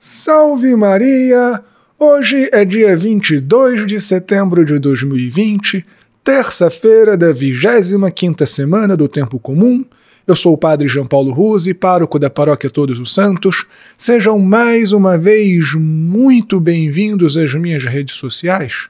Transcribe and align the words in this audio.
Salve 0.00 0.76
Maria! 0.76 1.60
Hoje 1.98 2.48
é 2.52 2.64
dia 2.64 2.96
22 2.96 3.84
de 3.84 3.98
setembro 3.98 4.64
de 4.64 4.78
2020, 4.78 5.84
terça-feira 6.22 7.16
da 7.16 7.32
25ª 7.32 8.46
semana 8.46 8.96
do 8.96 9.08
Tempo 9.08 9.40
Comum. 9.40 9.84
Eu 10.24 10.36
sou 10.36 10.54
o 10.54 10.56
Padre 10.56 10.86
João 10.86 11.04
Paulo 11.04 11.32
Ruse, 11.32 11.74
pároco 11.74 12.16
da 12.16 12.30
Paróquia 12.30 12.70
Todos 12.70 13.00
os 13.00 13.12
Santos. 13.12 13.66
Sejam 13.96 14.38
mais 14.38 14.92
uma 14.92 15.18
vez 15.18 15.74
muito 15.74 16.60
bem-vindos 16.60 17.36
às 17.36 17.52
minhas 17.54 17.82
redes 17.82 18.14
sociais. 18.14 18.88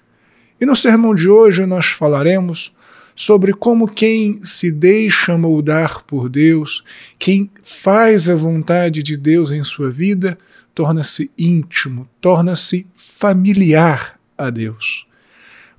E 0.61 0.67
no 0.67 0.77
sermão 0.77 1.15
de 1.15 1.27
hoje 1.27 1.65
nós 1.65 1.87
falaremos 1.87 2.77
sobre 3.19 3.53
como 3.53 3.89
quem 3.89 4.39
se 4.45 4.71
deixa 4.71 5.37
moldar 5.37 6.05
por 6.05 6.29
Deus, 6.29 6.85
quem 7.19 7.51
faz 7.65 8.29
a 8.29 8.37
vontade 8.37 9.03
de 9.03 9.17
Deus 9.17 9.51
em 9.51 9.65
sua 9.65 9.91
vida, 9.91 10.39
torna-se 10.73 11.29
íntimo, 11.37 12.09
torna-se 12.21 12.87
familiar 12.95 14.17
a 14.39 14.51
Deus. 14.51 15.05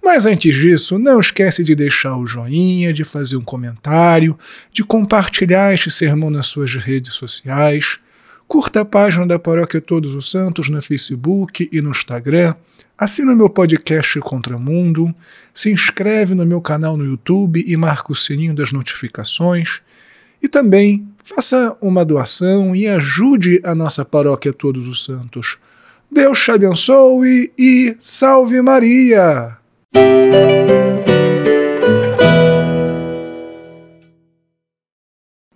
Mas 0.03 0.25
antes 0.25 0.53
disso, 0.53 0.99
não 0.99 1.17
esquece 1.17 1.63
de 1.63 1.73
deixar 1.75 2.17
o 2.17 2.25
joinha, 2.25 2.91
de 2.91 3.05
fazer 3.05 3.38
um 3.38 3.43
comentário, 3.43 4.37
de 4.70 4.84
compartilhar 4.84 5.73
este 5.73 5.90
sermão 5.90 6.29
nas 6.29 6.48
suas 6.48 6.76
redes 6.76 7.13
sociais. 7.13 7.99
Curta 8.49 8.81
a 8.81 8.85
página 8.85 9.27
da 9.27 9.38
Paróquia 9.38 9.80
Todos 9.80 10.16
os 10.16 10.31
Santos 10.31 10.71
no 10.71 10.81
Facebook 10.81 11.70
e 11.71 11.81
no 11.81 11.91
Instagram. 11.91 12.55
Assina 12.98 13.31
o 13.31 13.35
meu 13.35 13.48
podcast 13.48 14.20
Contramundo, 14.21 15.13
se 15.53 15.71
inscreve 15.71 16.34
no 16.34 16.44
meu 16.44 16.59
canal 16.59 16.98
no 16.98 17.05
YouTube 17.05 17.63
e 17.63 17.77
marca 17.77 18.12
o 18.12 18.16
sininho 18.16 18.55
das 18.55 18.71
notificações. 18.71 19.81
E 20.41 20.48
também 20.48 21.07
faça 21.23 21.77
uma 21.80 22.04
doação 22.04 22.76
e 22.76 22.88
ajude 22.88 23.62
a 23.63 23.76
nossa 23.76 24.04
paróquia 24.04 24.52
Todos 24.52 24.88
os 24.88 25.05
Santos. 25.05 25.59
Deus 26.12 26.43
te 26.43 26.49
abençoe 26.49 27.54
e 27.55 27.95
salve 27.99 28.63
Maria! 28.63 29.60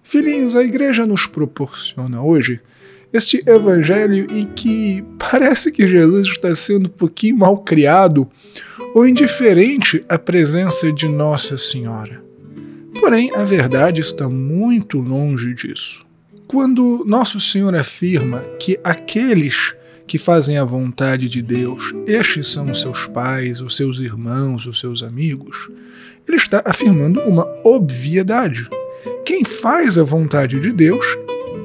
Filhinhos, 0.04 0.56
a 0.56 0.64
igreja 0.64 1.08
nos 1.08 1.26
proporciona 1.26 2.22
hoje 2.22 2.62
este 3.14 3.42
evangelho 3.46 4.26
em 4.32 4.46
que 4.48 5.06
parece 5.20 5.72
que 5.72 5.88
Jesus 5.88 6.28
está 6.28 6.54
sendo 6.56 6.88
um 6.88 6.94
pouquinho 6.94 7.38
mal 7.38 7.60
criado 7.60 8.28
ou 8.96 9.08
indiferente 9.08 10.04
à 10.10 10.18
presença 10.18 10.92
de 10.92 11.08
Nossa 11.08 11.56
Senhora. 11.56 12.24
Porém, 13.00 13.32
a 13.36 13.44
verdade 13.44 14.02
está 14.02 14.28
muito 14.28 15.00
longe 15.00 15.54
disso. 15.54 16.04
Quando 16.48 17.04
Nosso 17.06 17.40
Senhor 17.40 17.76
afirma 17.76 18.40
que 18.60 18.80
aqueles 18.84 19.76
que 20.06 20.18
fazem 20.18 20.58
a 20.58 20.66
vontade 20.66 21.30
de 21.30 21.42
Deus, 21.42 21.94
estes 22.06 22.48
são 22.48 22.70
os 22.70 22.82
seus 22.82 23.08
pais, 23.08 23.62
os 23.62 23.76
seus 23.76 24.00
irmãos, 24.00 24.66
os 24.66 24.80
seus 24.80 25.02
amigos, 25.02 25.70
ele 26.28 26.38
está 26.38 26.62
afirmando 26.66 27.22
uma 27.22 27.48
obviedade. 27.64 28.68
Quem 29.26 29.44
faz 29.44 29.98
a 29.98 30.04
vontade 30.04 30.60
de 30.60 30.72
Deus 30.72 31.06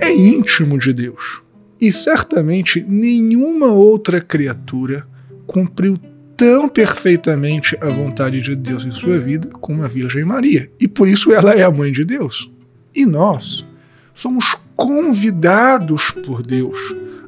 é 0.00 0.14
íntimo 0.14 0.78
de 0.78 0.92
Deus. 0.92 1.42
E 1.80 1.92
certamente 1.92 2.84
nenhuma 2.86 3.72
outra 3.72 4.20
criatura 4.20 5.06
cumpriu 5.46 5.98
tão 6.36 6.68
perfeitamente 6.68 7.76
a 7.80 7.88
vontade 7.88 8.40
de 8.40 8.54
Deus 8.54 8.84
em 8.84 8.92
sua 8.92 9.18
vida 9.18 9.48
como 9.60 9.82
a 9.82 9.88
Virgem 9.88 10.24
Maria. 10.24 10.70
E 10.78 10.86
por 10.86 11.08
isso 11.08 11.32
ela 11.32 11.52
é 11.52 11.62
a 11.62 11.70
mãe 11.70 11.90
de 11.90 12.04
Deus. 12.04 12.50
E 12.94 13.04
nós 13.04 13.66
somos 14.14 14.56
convidados 14.76 16.10
por 16.24 16.42
Deus 16.42 16.78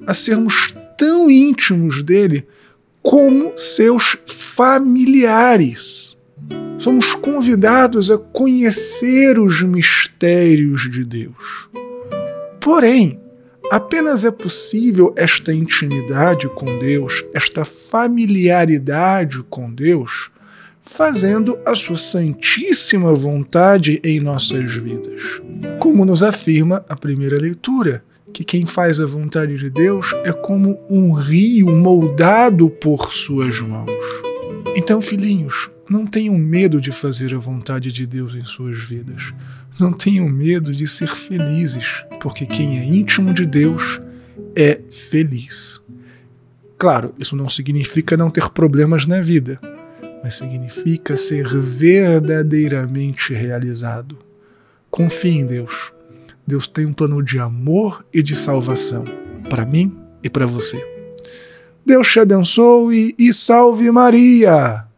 a 0.07 0.15
sermos 0.15 0.75
tão 0.97 1.31
íntimos 1.31 2.03
dele 2.03 2.47
como 3.03 3.53
seus 3.57 4.17
familiares. 4.27 6.19
Somos 6.79 7.15
convidados 7.15 8.11
a 8.11 8.19
conhecer 8.19 9.39
os 9.39 9.63
mistérios 9.63 10.91
de 10.91 11.05
Deus. 11.05 11.69
Porém, 12.61 13.19
apenas 13.71 14.25
é 14.25 14.31
possível 14.31 15.13
esta 15.17 15.53
intimidade 15.53 16.49
com 16.49 16.67
Deus, 16.79 17.25
esta 17.33 17.65
familiaridade 17.65 19.43
com 19.49 19.73
Deus, 19.73 20.31
fazendo 20.83 21.59
a 21.65 21.75
sua 21.75 21.97
santíssima 21.97 23.13
vontade 23.15 24.01
em 24.05 24.21
nossas 24.21 24.73
vidas. 24.75 25.41
Como 25.79 26.05
nos 26.05 26.23
afirma 26.23 26.85
a 26.89 26.97
primeira 26.97 27.37
leitura, 27.37 28.05
que 28.33 28.45
quem 28.45 28.65
faz 28.67 29.01
a 29.01 29.07
vontade 29.07 29.55
de 29.55 29.71
Deus 29.71 30.13
é 30.25 30.33
como 30.33 30.79
um 30.89 31.13
rio 31.13 31.71
moldado 31.71 32.71
por 32.71 33.13
suas 33.13 33.61
mãos. 33.61 33.91
Então, 34.77 35.01
filhinhos, 35.01 35.69
não 35.91 36.07
tenham 36.07 36.39
medo 36.39 36.81
de 36.81 36.93
fazer 36.93 37.35
a 37.35 37.39
vontade 37.39 37.91
de 37.91 38.07
Deus 38.07 38.37
em 38.37 38.45
suas 38.45 38.79
vidas. 38.79 39.35
Não 39.81 39.93
tenham 39.93 40.29
medo 40.29 40.71
de 40.71 40.87
ser 40.87 41.09
felizes, 41.17 42.05
porque 42.21 42.47
quem 42.47 42.79
é 42.79 42.85
íntimo 42.85 43.35
de 43.35 43.45
Deus 43.45 44.01
é 44.55 44.79
feliz. 44.89 45.81
Claro, 46.79 47.13
isso 47.19 47.35
não 47.35 47.49
significa 47.49 48.17
não 48.17 48.31
ter 48.31 48.49
problemas 48.51 49.05
na 49.05 49.21
vida, 49.21 49.61
mas 50.23 50.35
significa 50.35 51.17
ser 51.17 51.49
verdadeiramente 51.49 53.35
realizado. 53.35 54.17
Confie 54.91 55.39
em 55.39 55.47
Deus. 55.47 55.93
Deus 56.47 56.69
tem 56.69 56.87
um 56.87 56.93
plano 56.93 57.21
de 57.21 57.41
amor 57.41 58.07
e 58.15 58.23
de 58.23 58.37
salvação 58.37 59.03
para 59.49 59.67
mim 59.67 59.97
e 60.23 60.31
para 60.31 60.47
você. 60.47 60.81
Deus 61.85 62.07
te 62.13 62.21
abençoe 62.21 63.13
e 63.19 63.35
salve 63.35 63.91
Maria! 63.91 64.90